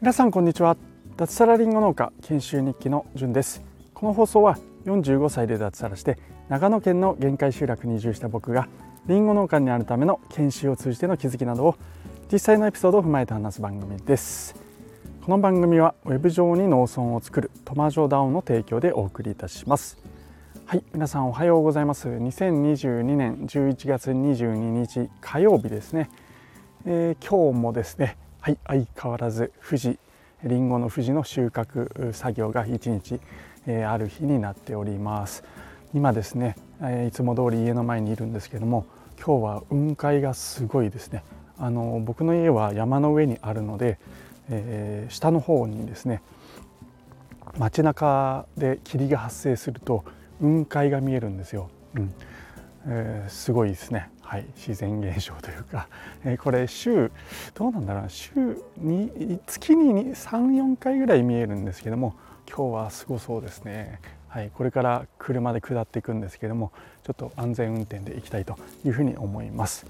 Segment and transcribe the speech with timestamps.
[0.00, 0.76] 皆さんこんにちは。
[1.16, 3.62] 脱サラリンゴ農家研修日記のじゅんです。
[3.92, 6.16] この放送は45歳で脱サラして
[6.48, 8.68] 長野県の限界集落に移住した僕が
[9.08, 11.76] リンゴ農家になるための研修を通じての気づきなどを
[12.32, 14.54] 実際のエピソードを踏まえて話す番組です。
[15.24, 19.98] この番組はウェブ上に農村を作るトマジョダオの提供でお送りいたします。
[20.68, 22.08] はい皆さんおはようございます。
[22.08, 26.10] 2022年11月22日火曜日ですね、
[26.84, 29.96] えー、今日もですねはい相変わらず富士
[30.42, 33.20] りんごの富士の収穫作業が1日、
[33.68, 35.44] えー、ある日になっております。
[35.94, 38.86] 今ですね、えー、いつも通り家の前にいるんですけども
[39.24, 41.22] 今日は雲海がすごいですね。
[41.60, 44.00] あの僕の家は山の上にあるので、
[44.50, 46.22] えー、下の方にですね
[47.56, 50.02] 街中で霧が発生すると
[50.40, 52.14] 雲海が見えるんですよ、うん。
[52.88, 55.88] えー、すごいですね、はい、自然現象というか、
[56.24, 57.10] えー、これ週
[57.54, 58.08] どうなんだろうな。
[58.08, 58.30] 週
[58.76, 62.14] に月に34回ぐらい見えるんですけども
[62.48, 66.70] 今日はすごそうですね、はい、これから車で下っていくんですけども
[67.04, 69.86] ちょっと安全運転で行きたいというふうに思います。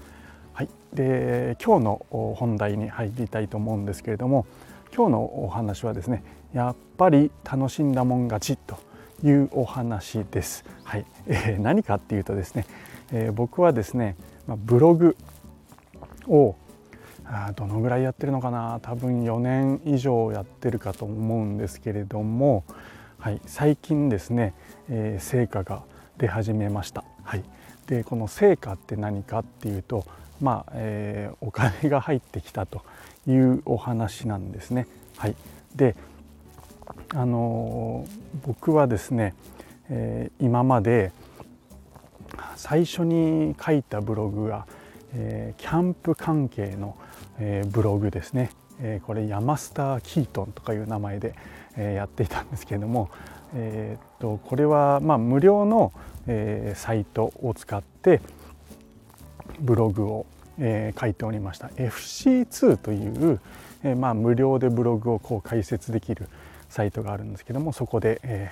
[0.53, 4.47] はい、で今日の本題に入りたいと思うんですけれども
[4.91, 8.79] 今日のお話はですねやっぱり楽しんだもん勝ちと
[9.23, 10.63] いうお話です。
[10.83, 12.65] はい、えー、何かっていうとですね、
[13.11, 14.15] えー、僕はですね、
[14.47, 15.15] まあ、ブログ
[16.27, 16.55] を
[17.25, 22.63] あどのぐらいやってるのかな多分4年以上やってるかと思うんですけれども、
[23.19, 24.53] はい、最近ですね、
[24.89, 25.83] えー、成果が
[26.17, 27.03] 出始めました。
[27.23, 27.43] はい、
[27.87, 30.05] でこの成果って何かっていうと、
[30.41, 32.81] まあえー、お金が入ってきたと
[33.27, 34.87] いうお話なんですね。
[35.17, 35.35] はい、
[35.75, 35.95] で
[37.13, 38.05] あの
[38.45, 39.33] 僕はですね、
[39.89, 41.11] えー、今まで
[42.55, 44.65] 最初に書いたブログが、
[45.13, 46.97] えー、キャンプ関係の、
[47.39, 51.35] えー、ブログですね、えこれ山スター・キートンとかいう名前で、
[51.77, 53.09] えやっていたんですけれども、
[53.53, 55.93] えー、とこれはまあ無料の、
[56.27, 58.21] えサイトを使って
[59.59, 60.25] ブログを、
[60.59, 61.67] え書いておりました。
[61.67, 63.39] FC2 という、
[63.83, 66.27] えまあ、無料でブログをこう解説できる、
[66.69, 68.51] サイトがあるんですけどもそこで、え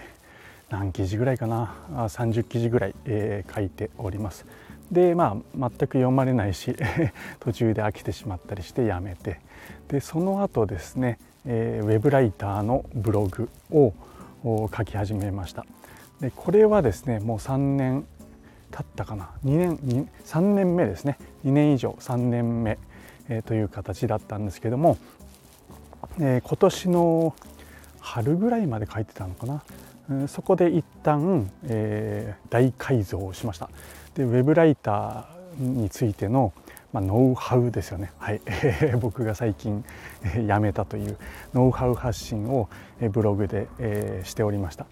[0.70, 4.46] ー、何記事ぐらいかな？30記事ぐらい、えー、書いております。
[4.92, 6.76] でまあ全く読まれないし
[7.40, 9.40] 途中で飽きてしまったりしてやめて。
[9.88, 13.94] でその後ですね、えー、ウェブライターのブログを
[14.44, 15.66] 書き始めました。
[16.22, 18.06] でこれはですねもう3年
[18.72, 21.18] 経ったかな？2年2 3年目ですね。
[21.46, 22.78] 2年以上3年目、
[23.30, 24.98] えー、という形だったんですけども、
[26.20, 27.36] えー、今年の
[28.06, 29.64] 春ぐらいまで書いてたのかな。
[30.10, 33.70] うんそこで一旦、えー、大改造をしました。
[34.14, 36.54] でウェブライターについての、
[36.94, 38.42] まあ、ノウハウですよね、はい、
[39.02, 39.84] 僕が最近、
[40.24, 41.18] えー、やめたという
[41.54, 42.70] ノウハウ発信を、
[43.02, 44.86] え、ブログで、えー、しておりました。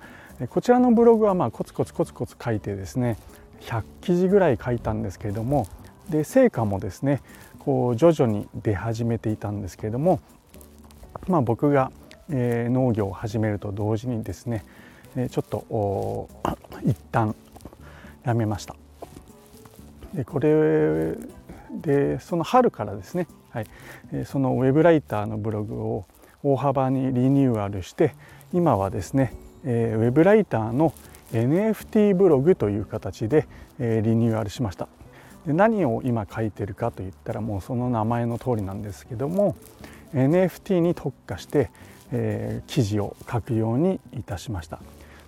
[0.49, 3.17] こちらのブログはまあコツコツコツコツ書いてですね
[3.61, 5.67] 100記事ぐらい書いたんですけれども
[6.09, 7.21] で成果もですね
[7.59, 10.19] こう徐々に出始めていたんですけれども
[11.27, 11.91] まあ僕が
[12.29, 14.63] え、農業を始めると同時にですね、
[15.15, 16.29] え、ちょっと
[16.85, 17.35] 一旦
[18.23, 18.75] やめました。
[20.13, 21.17] でこれ
[21.71, 23.65] でその春からですね、はい、
[24.25, 26.05] そのウェブライターのブログを
[26.43, 28.13] 大幅にリニューアルして
[28.53, 29.33] 今はですね、
[29.65, 30.93] え、ウェブライターの
[31.31, 33.47] NFT ブログという形で、
[33.79, 34.87] え、リニューアルしました
[35.47, 39.55] で何を今書いてるかといったらもうその名前の通りなんですけども
[40.13, 41.71] NFT に特化して
[42.13, 44.79] えー、記事を書くようにいたしました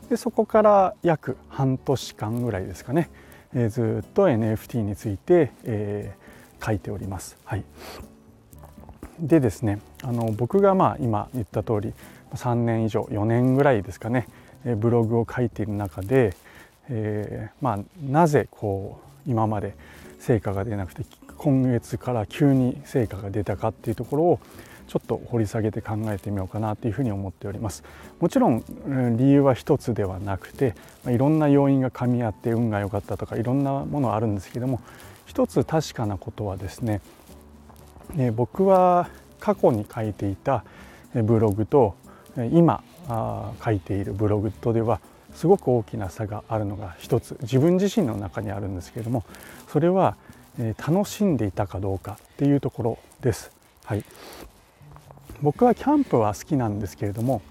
[0.09, 3.09] でそこから約半年間ぐらいですかね、
[3.53, 7.37] えー、ずっと NFT について、えー、書いております。
[7.43, 7.63] はい、
[9.19, 11.93] でですねあの僕がまあ今言った通り
[12.35, 14.27] 3年以上4年ぐらいですかね
[14.77, 16.35] ブログを書いている中で、
[16.89, 19.75] えー、まあ、なぜこう今まで
[20.19, 21.03] 成果が出なくて
[21.37, 24.39] 今月から急に成果が出たかっていうところを
[24.87, 27.83] ちょっと掘り下げて考えてみようかなというふうに思っております。
[28.19, 28.63] もちろん
[29.17, 30.75] 理由は一つではなくて
[31.07, 34.79] いろんな要因が噛み合って運が良かったとかいろんなものあるんですけども
[35.25, 37.01] 一つ確かなことはですね
[38.13, 39.09] ね僕は
[39.39, 40.63] 過去に書いていた
[41.13, 41.95] ブログと
[42.51, 42.83] 今
[43.63, 44.99] 書いているブログとでは
[45.33, 47.37] すごく大きな差があるのが一つ。
[47.41, 49.23] 自分自身の中にあるんですけれども
[49.67, 50.15] それは
[50.77, 53.51] 楽しんでいたかどうかっていうところです。
[53.83, 54.03] はい、
[55.45, 57.43] 僕はキャンプは好きなんですけれども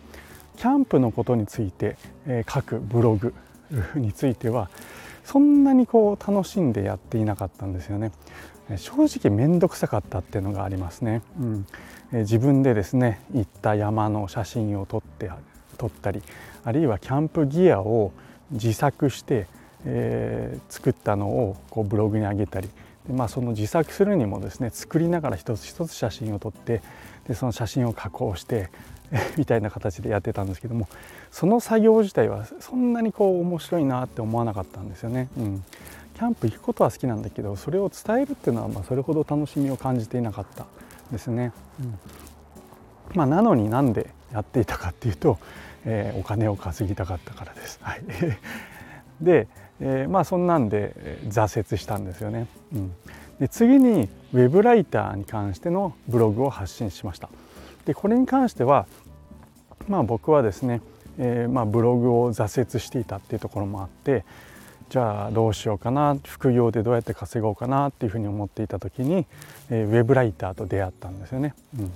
[0.56, 1.96] キャンプのことについて、
[2.26, 3.32] え、書くブログ
[3.94, 4.68] については
[5.22, 8.10] そんなにこう楽しんでやっていなかったんですよね。
[8.76, 11.22] 正直面倒くさかったっていうのがありますね。
[11.38, 11.66] うん、
[12.20, 15.30] 自分でですね行った山の写真を撮って
[15.78, 16.22] 撮ったり
[16.64, 18.12] あるいはキャンプギアを
[18.50, 19.46] 自作して、
[19.84, 22.68] えー、作ったのをこうブログに上げたり
[23.06, 26.82] で、まあ、その自作するにもですね作りながら一つ一つ写真を撮って
[27.28, 28.70] でその写真を加工して
[29.36, 30.88] みたいな形でやってたんですけども
[31.30, 35.28] その作業自体はそんなにこう面白いなって思わなかったんですよね。
[35.36, 35.64] うん、
[36.14, 40.66] キャンプ行くことは好きなんだけどそれを伝えるっていうのはまあそれほど楽しみを感じていなかった
[41.10, 41.52] ですね。
[41.80, 41.98] うん
[43.14, 45.38] まあ、なのになんでやっていたかっていうと、
[45.84, 47.78] えー、お金を稼ぎたかったからです。
[47.82, 48.02] はい、
[49.20, 49.46] で、
[49.80, 52.46] えー、まあそんなんで挫折したんですよね。
[52.72, 52.92] うん、
[53.40, 57.28] で次にウェブライターに関してのブログを発信しました。
[57.84, 58.86] でこれに関しては
[59.88, 60.80] まあ僕はですね、
[61.18, 64.24] えー、まあブログを挫折していたっていうところもあって
[64.90, 69.26] じゃあどうしようかな副業でどうやって稼ごうかなっていうふうに思っていた時に、
[69.70, 71.54] えー、ウェブライターと出会ったんですよね。
[71.78, 71.90] うん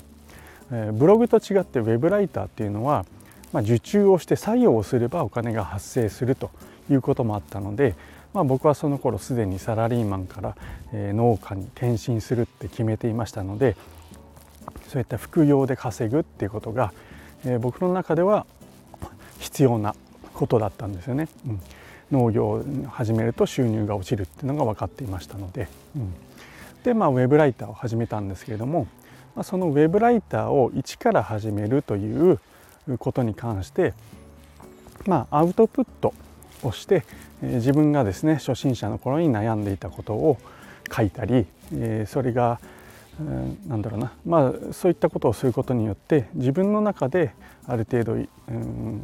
[0.71, 3.07] えー、ブログと違ってウェブライターっていうのは、
[3.53, 6.51] まあ、受注をして作業をすればお金が発生すると
[6.91, 7.95] いうこともあったので、
[8.35, 10.57] まあ、僕はその頃すでにサラリーマンから、
[10.93, 13.77] え、農家に転身するって決めていましたので
[14.89, 16.93] そういった副業で稼ぐっていうことが、
[17.45, 18.47] え、僕の中では
[19.39, 19.95] 必要な
[20.35, 21.29] ことだったんですよね。
[21.47, 21.61] うん、
[22.13, 26.15] 農業を始めると収入が落ちるっていうのが分かっていましたので、うん、
[26.85, 28.87] でまあウェブライターを始めたんですけれども、
[29.35, 32.39] まあ、そのウェブライターを一から始めるという
[32.99, 33.95] ことに関して
[35.07, 36.15] まあアウトプット
[36.63, 37.05] をして、
[37.43, 40.39] え、自分がですね初心者の頃に悩んでいたことを
[40.95, 42.61] 書いたり、え、それが
[43.67, 47.33] なんだろうなまあそういったことをすることによって自分の中で
[47.67, 48.19] ある程度、う
[48.53, 49.01] ん、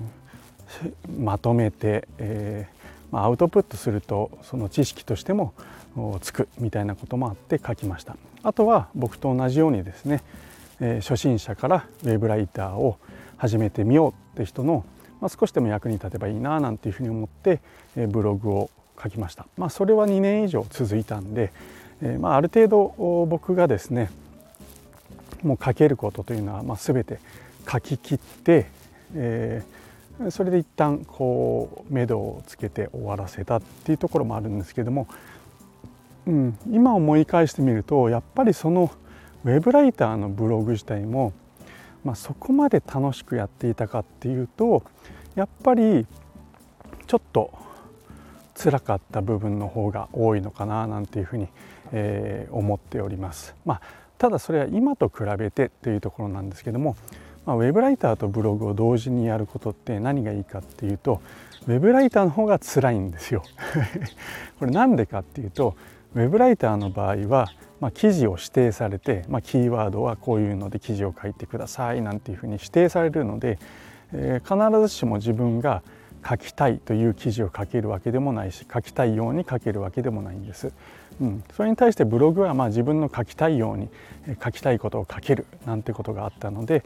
[1.19, 2.69] まとめて、え
[3.11, 5.53] まあ、アウトプットするとその知識としても
[6.21, 8.17] つくみたいなこともあって書きました。
[8.43, 10.23] あとは僕と同じようにですね、
[10.81, 12.99] え、初心者からウェブライターを
[13.37, 14.85] 始めてみようって人の、
[15.25, 17.61] まあ、少しでも役に立てばいいななんていうふうに思って、
[17.97, 18.71] え、ブログを
[19.03, 19.47] 書きました。
[19.57, 21.51] まあそれは2年以上続いたんで
[22.03, 24.11] え、まあ、ある程度僕がですね
[25.43, 27.19] もう書けることというのは、まあ、全て
[27.71, 28.67] 書き切って、
[29.15, 35.07] えー、それで一旦こう目処をつけて終わらせたっていうところもあるんですけども、
[36.27, 38.91] うん、今思い返してみるとやっぱりその
[39.45, 41.35] ウェブライターのブログ自体も、
[42.05, 44.83] まあ、そこまで楽しくやっていたかっていうと
[45.35, 46.07] やっぱり
[47.07, 47.53] ちょっと
[48.55, 51.49] 辛かった部分の方が多いのかななんていうふうに
[51.93, 53.55] えー、思っております。
[53.65, 53.81] まあ、
[54.19, 56.97] ただそれは今と比べてというところなんですけども、
[57.47, 61.21] まあ、ウェブライターとブログを同時にやることって何がいいかっていうと
[61.67, 63.43] ウェブライターの方が辛いんですよ。
[64.59, 65.77] これなんでかっていうと
[66.15, 67.49] ウェブライターの場合は、
[67.81, 73.59] まあ、記事を指定されて、まあ、キーワードはこういうので記事を書いてくださいなんていうふうに指定されるので、
[74.13, 75.83] えー、必ずしも自分が
[76.27, 80.73] 書きたいという記事を書けるわけでもないし書きたいように書けるわけでもないんです。
[81.21, 83.89] うん、それに対してブログはまあ自分の書きたいように
[84.43, 86.85] 書きたいことを書けるなんてことがあったので、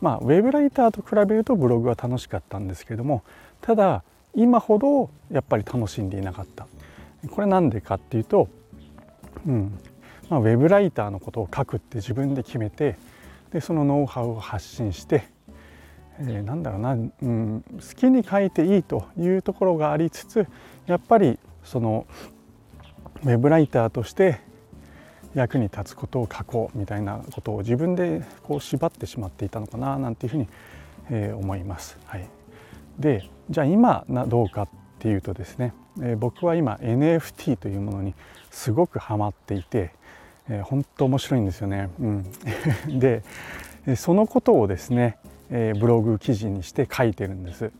[0.00, 3.24] まあ、ウェブライターと比べるとブログは楽しかったんですけれども
[3.62, 4.04] ただ
[4.34, 6.68] 今ほどやっぱり楽しんでいなかった
[7.30, 8.48] これなんでかっていうと、
[9.46, 9.78] うん
[10.28, 12.96] まあ、ウェブライターのことを書くって自分で決めて
[13.52, 15.24] でそのノウハウを発信して、
[16.18, 20.46] えー、なんだろうな、うん、好きに書いていいというところがありつつ
[20.86, 22.06] やっぱりその
[23.22, 24.40] ウェブライターとして
[25.34, 30.48] 役に立つことを書こうみたいなことを自分でこう縛ってしまっていたのかななんていうふうに、
[31.10, 31.98] えー、思います。
[32.06, 32.28] はい、
[32.98, 34.68] でじゃあ今などうかっ
[35.00, 38.14] ていうとですね、えー、僕は今 NFT というものに
[38.50, 39.92] すごくハマっていて、
[40.48, 41.90] えー、本当面白いんですよね。
[42.00, 42.24] うん、
[42.98, 43.22] で
[43.96, 45.18] そのことをですね、
[45.50, 47.70] えー、ブログ記事にして書いてるんです。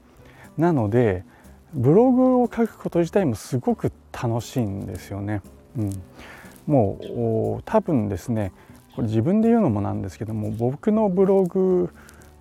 [0.58, 1.24] なので
[1.72, 5.42] ブログを書くこと自体もすごく楽しいんですよね。
[5.76, 6.02] うん、
[6.66, 8.52] もう多分ですね
[8.94, 11.90] これ自分で言うのもなんですけども僕のブログ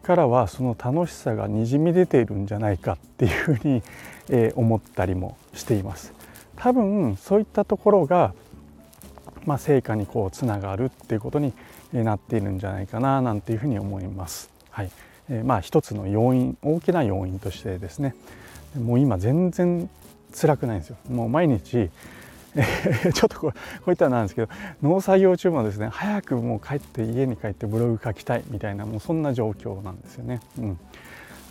[0.04, 3.82] からはその楽しさがにじみ出ているんじゃないかっていうふうに、
[4.30, 6.14] えー、思ったりもしています。
[6.56, 8.34] 多分そういったところが、
[9.46, 11.54] まあ、成果にこうつながるっていうことに
[11.92, 14.50] なっているんじゃないかななんていうふうに思います。
[14.70, 14.92] はい
[15.30, 18.16] えー、まあ一つの要因大きな要因としてですね
[18.78, 19.90] もう今全然
[20.34, 21.90] 辛くないんですよもう毎日
[23.14, 23.58] ちょっとこうこ
[23.88, 24.50] ういったらなんですけど
[24.82, 30.40] 農作業中もですね早くもう帰って家に帰ってブログ書きたいみたいなもうそんな状況なんですよね。
[30.60, 30.80] うん、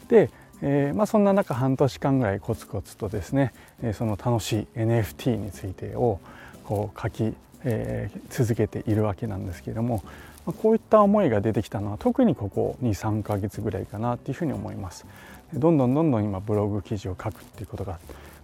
[0.09, 0.31] で、
[0.65, 3.53] えー、まあ、そんな中半年間ぐらいコツコツとですね
[3.95, 6.21] その楽しい NFT についてを
[6.65, 10.05] こう書き、えー、続けているわけなんですけれども
[10.47, 15.07] こういった思いが出てきたのは特にここ23ヶ月ぐらいかなっていうふうに思います。
[15.55, 17.99] どんどんどんどん今ブログ記事を書くっていうことが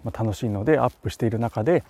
[0.05, 1.83] 楽しいのでアップしている中で、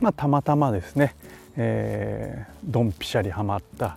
[0.00, 1.14] まあ、たまたまですね、
[1.56, 3.96] えー、ドンピシャリハマった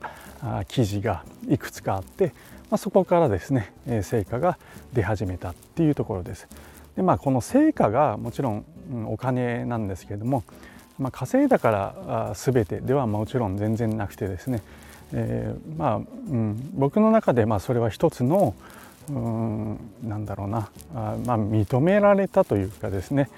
[0.68, 2.34] 記事がいくつかあって、
[2.74, 4.58] まあ、そこからですね成果が
[4.94, 6.48] 出始めたっていうところです。
[6.96, 8.66] でまあこの成果がもちろん
[9.06, 10.44] お金なんですけれども、
[10.98, 14.64] まあ、稼いだから全てではもちろん全然なくてですね、
[15.14, 18.56] えー、まあ、うん、僕の中でまあそれは一つの
[19.08, 23.30] うんなんだろうなあ、まあ、認められたというかですね、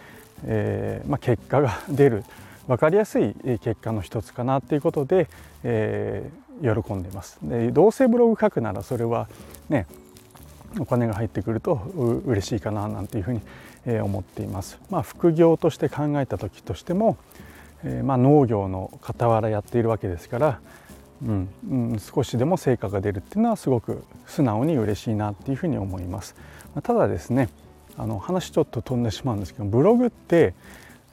[0.45, 2.23] えーまあ、結果が出る
[2.67, 5.27] 分かりやすい結果の一つかなということで、
[5.65, 7.37] えー、喜んでます。
[7.41, 9.27] でどうせブログ書くならそれは
[9.69, 9.87] ね
[10.79, 11.75] お金が入ってくると
[12.25, 13.41] 嬉しいかななんていうふうに
[14.01, 14.79] 思っています。
[14.89, 17.17] まあ、副業として考えた時としても、
[17.83, 20.59] え、まあ、農業の傍らやっているわけですから、
[21.23, 26.35] うんうん、少しでも成果が出るっていうのはすごく素直に嬉しいなっていうふうに思います。
[26.83, 27.49] ただですね
[27.97, 30.53] あの話ちょっと飛んでしまうんですけどブログって、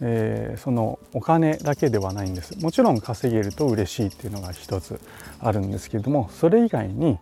[0.04, 5.00] えー、そのお金だけではないんですもちろん稼げると嬉しいっていうのが一つ
[5.40, 7.12] あるんですけれどもそれ以外に、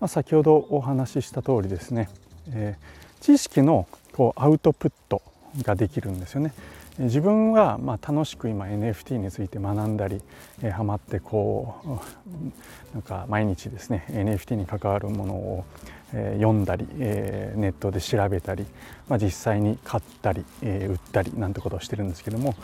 [0.00, 2.08] まあ、先ほどお話しした通りですね、
[2.48, 5.20] えー、知識のこうアウトプット
[5.62, 6.54] ができるんですよね。
[6.98, 10.20] 自分はまあ楽しく今 NFT について学んだり、
[10.62, 15.64] えー、ハマってこうなんか毎日ですね NFT に関わるものを、
[16.12, 18.66] え、読んだり、え、ネットで調べたり、
[19.08, 22.54] まあ、実際に買ったり、え売ったりなんてことをしてるんですけども、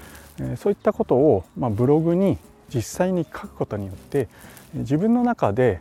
[0.41, 2.37] えそういったことを、まあ、ブログに
[2.75, 4.29] 実際に書くことによって
[4.75, 5.81] 自分の中で、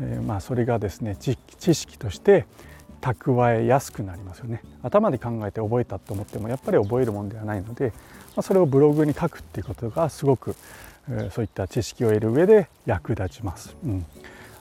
[0.00, 1.36] えまあそれがですね知
[1.74, 2.46] 識として
[3.00, 7.92] 蓄えやすくなりますよね頭で考えて覚えたと思ってもやっぱり覚えるもんではないので、
[8.36, 10.54] まあ、それをブログに書くっていうことがすごく、
[11.08, 13.76] えー、そういった知識を得る上で役立ちます。
[13.84, 14.06] うん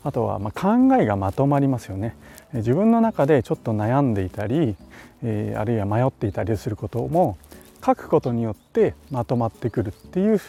[0.03, 2.15] あとはま考えがまとまりますよね
[2.53, 4.77] 自分の中でちょっと悩んでいたり、
[5.22, 7.38] えー、あるいは迷っていたりすることも
[7.86, 10.39] 書くことによってまとまってくるっていう、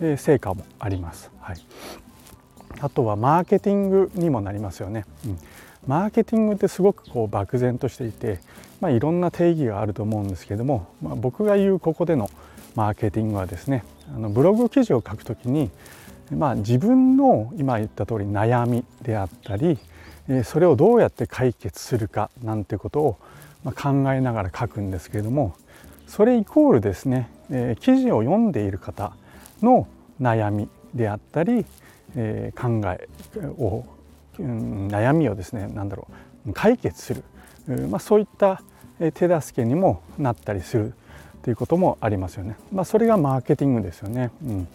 [0.00, 1.30] え成果もあります。
[1.40, 1.56] はい、
[2.80, 5.04] あとはマーケティングにもなりますよね。
[5.26, 5.38] うん
[5.86, 8.40] マーケティングってすごくこう漠然としていて、
[8.80, 12.30] まあ、いろんな定義があると思うんですけども、まあ、僕が言うここでの
[12.74, 13.84] マーケティングはですね
[14.14, 15.70] あのブログ記事を書くときに、
[16.30, 19.78] まあ、自分の今言った通り悩みであったり
[20.44, 23.18] それをどうやって解決するかなんてことを
[23.64, 25.56] 考えながら書くんですけれども
[26.06, 27.30] それイコールですね
[27.80, 29.12] 記事を読んでいる方
[29.62, 29.88] の
[30.20, 33.08] 悩みであったり考え
[33.58, 33.84] を
[34.38, 36.08] 悩みをですね何だろ
[36.46, 37.24] う解決する、
[37.88, 38.62] まあ、そういった
[38.98, 40.94] 手助けにもなったりする
[41.42, 42.56] ということもありますよね。
[42.70, 44.30] まあ、それがマーケティングですよね。
[44.44, 44.68] うん、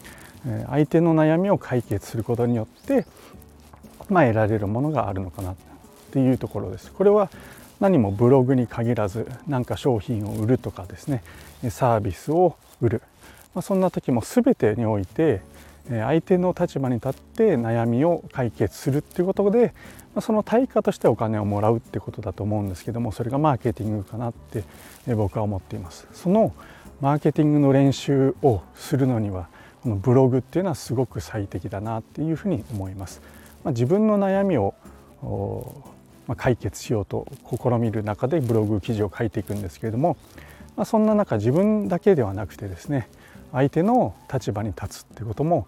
[0.68, 3.06] 相手の悩みを解決することによって、
[4.10, 5.56] まあ、得られるものがあるのかなっ
[6.12, 6.92] ていうところです。
[6.92, 7.30] これは
[7.80, 11.24] 何もブログに限らず何か商品を売るとかですね
[11.70, 13.02] サービスを売る、
[13.54, 15.42] まあ、そんな時も全てにおいて
[15.90, 19.74] 相手の立場に立って悩みを解決するっていうことで
[20.20, 24.64] その対価としてお金をもらうってことだと思うんですけどもそれがマーケティングかなって
[25.16, 26.08] 僕は思っています。
[26.14, 26.54] その
[27.02, 29.50] マーケティングの練習をするのには
[29.84, 33.22] このブログっていうのはすごく最適だなっていうふうに思います、
[33.64, 34.74] まあ、自分の悩みを
[36.38, 40.18] 解決しようと試みる中でブログ記事を書いていくんですけれども、
[40.76, 43.10] まあ、そんな中自分だけではなくてですね
[43.56, 45.66] 相手の立場に立つっていうことも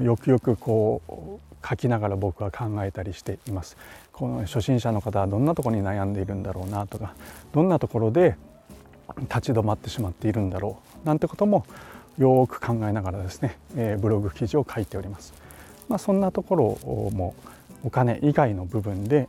[0.00, 3.76] よくよくこう書きながら僕は考えたりしています。
[4.12, 7.14] この初心者の方はどんなところに悩んでいるんだろうなとか
[7.52, 8.36] どんなところで
[9.20, 11.64] 立ち止まってしまっているんだろうなんてことも
[12.18, 15.32] よく考えながらですね、えー、ブログ記事を書いております。
[15.88, 16.78] まあ、そんなところ
[17.12, 17.36] も
[17.84, 19.28] お金以外の部分で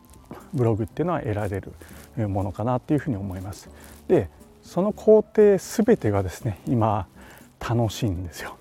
[0.55, 3.69] ブログっていうのは得られるものかなっていうふうに思います。
[4.07, 4.29] で
[4.63, 7.05] その工程全てがですね今
[7.69, 8.57] 楽しいんですよ。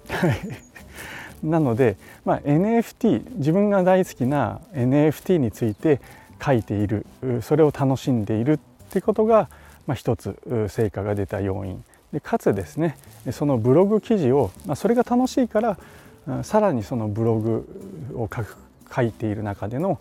[1.42, 6.00] なので、まあ、NFT 自分が大好きな NFT について
[6.44, 7.06] 書いている
[7.42, 8.58] それを楽しんでいるっ
[8.90, 9.48] てことが、
[9.86, 10.36] まあ、一つ
[10.68, 12.96] 成果が出た要因でかつですね
[13.30, 15.78] そのブログ記事を、まあ、それが楽しいから
[16.42, 18.56] さらにそのブログを書く
[18.94, 20.00] 書いている中での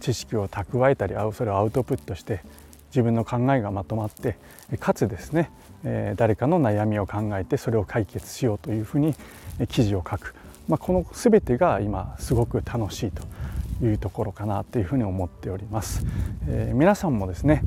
[0.00, 2.42] 知識を蓄えたりそれをアウトプットして
[2.90, 4.36] 自分の考えがまとまって
[4.78, 5.50] かつですね
[5.88, 9.14] え誰かの悩みを考えてそれを解決しようというふうに
[9.68, 10.34] 記事を書く、
[10.68, 13.22] まあ、この全てが今すごく楽しいと
[13.84, 16.04] いうところかなというふうに思っております。
[16.48, 17.62] えー、皆さんもですね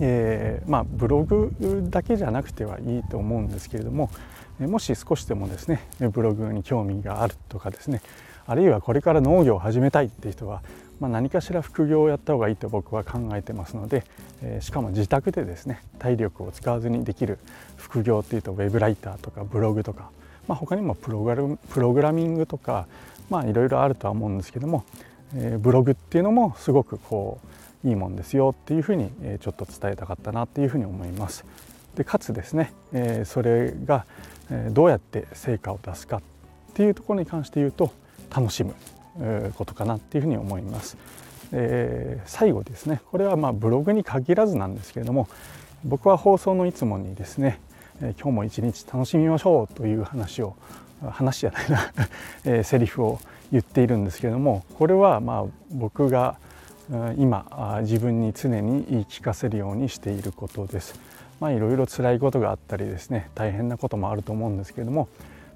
[0.00, 1.52] えー、まあ、ブログ
[1.90, 4.10] だけじゃなくてはいいと思うんですけれども
[4.58, 8.00] もし少しでもですねブログに興味があるとかですね
[8.46, 10.62] あるいはこれから農業を始めたいっていう人は、
[11.00, 14.04] まあ、何かしら副業をやった方がいいと僕は考えてますので、
[14.42, 17.38] えー、しかも自宅でですね体力を使わずにできる
[17.76, 20.10] 副業っていうとウェブライターとかブログとか、
[20.46, 22.86] まあ、他にもプログラミングとか
[23.46, 24.84] いろいろあるとは思うんですけども、
[25.34, 27.40] えー、ブログっていうのもすごくこ
[27.84, 31.44] ういいもんですよっていうふうに、えちょっと伝えたかったなっていうふうに思います。
[31.96, 34.06] でかつですね、えー、それが
[34.70, 36.22] どうやって成果を出すかっ
[36.74, 37.92] ていうところに関して言うと
[38.34, 38.74] 楽しむ
[39.56, 40.96] ことかなっていうふうに思います。
[41.52, 45.28] え、最後ですねこれはまあブログに限らずなんですけれども
[45.84, 47.60] 僕は放送のいつもにですね、
[48.00, 50.56] え、今日も一日楽しみましょうという話を
[51.10, 51.78] 話じゃないな
[52.44, 53.20] えー、セリフを
[53.52, 56.36] 言っているんですけれどもこれはまあ僕が
[57.16, 60.98] 今自分に常に言い聞かせるようにしていることです。
[61.40, 65.08] まあいろいろ辛いことがあったりですね大変なこともあると思うんですけれども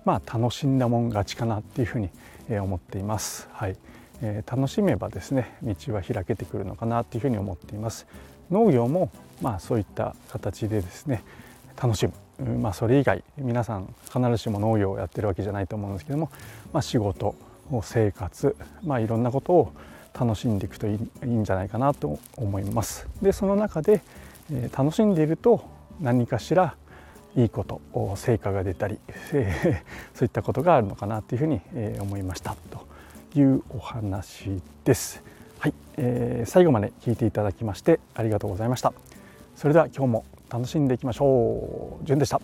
[0.04, 2.10] まあ楽しんだもん勝ちかなっていうふうに
[2.49, 3.49] 思っています。
[3.52, 3.76] はい
[4.23, 8.07] えー、楽しめばですね道は開けてくるのかなっていうふうに思っています。
[8.50, 9.11] 農業も
[9.43, 11.23] まあそういった形でですね
[11.81, 16.31] 楽しむ、まあ、それ以外皆さん必ずしも農業をやってるわけじゃないと思うんですけども、
[16.73, 17.35] まあ、仕事
[17.83, 19.73] 生活、まあ、いろんなことを
[20.19, 23.07] 楽しんでいくといいいいんじゃないかなと思います。
[23.23, 24.00] でその中で、
[24.52, 25.62] えー、楽しんでいると
[26.00, 26.75] 何かしら
[27.38, 27.80] いいこと
[28.16, 28.99] 成果が出たり、
[29.33, 32.85] えー、そういったことがあるのかなというふうに、えー、思いましたと
[33.38, 35.23] いうお話です。
[35.61, 38.92] はい、えー、最後まで聞いていただきましてありがとうございました。
[39.54, 42.04] それでは今日も楽しんでいきましょう。
[42.04, 42.40] じゅんでした。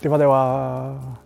[0.00, 1.18] ではでは。